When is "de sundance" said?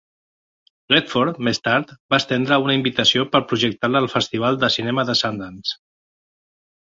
5.11-5.77